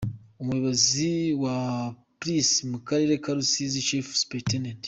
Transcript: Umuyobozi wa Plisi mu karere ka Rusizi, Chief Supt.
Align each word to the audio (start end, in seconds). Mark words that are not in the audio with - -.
Umuyobozi 0.41 1.09
wa 1.43 1.57
Plisi 2.19 2.59
mu 2.71 2.79
karere 2.87 3.13
ka 3.23 3.31
Rusizi, 3.37 3.85
Chief 3.87 4.07
Supt. 4.21 4.49